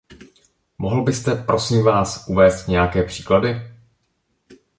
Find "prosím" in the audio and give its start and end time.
1.35-1.83